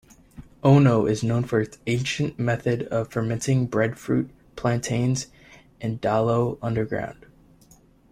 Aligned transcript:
Ono 0.63 1.05
is 1.05 1.21
known 1.21 1.43
for 1.43 1.61
its 1.61 1.77
ancient 1.85 2.39
method 2.39 2.87
of 2.87 3.11
fermenting 3.13 3.67
breadfruit, 3.67 4.31
plantains, 4.55 5.27
and 5.79 6.01
dalo 6.01 6.57
underground. 6.59 7.27